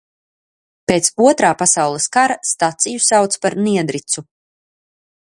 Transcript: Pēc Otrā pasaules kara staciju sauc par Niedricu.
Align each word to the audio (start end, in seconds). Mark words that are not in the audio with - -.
Pēc 0.91 1.09
Otrā 1.25 1.51
pasaules 1.59 2.09
kara 2.17 2.39
staciju 2.53 3.05
sauc 3.09 3.39
par 3.45 3.57
Niedricu. 3.67 4.25